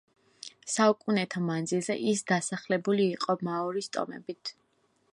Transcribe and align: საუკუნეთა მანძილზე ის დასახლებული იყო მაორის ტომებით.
საუკუნეთა 0.75 1.43
მანძილზე 1.49 1.97
ის 2.13 2.25
დასახლებული 2.33 3.09
იყო 3.19 3.39
მაორის 3.51 3.93
ტომებით. 3.99 4.57